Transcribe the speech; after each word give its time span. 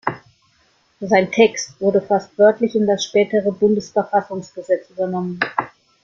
Sein 0.99 1.31
Text 1.31 1.79
wurde 1.79 2.01
fast 2.01 2.35
wörtlich 2.39 2.73
in 2.75 2.87
das 2.87 3.05
spätere 3.05 3.51
Bundesverfassungsgesetz 3.51 4.89
übernommen. 4.89 5.39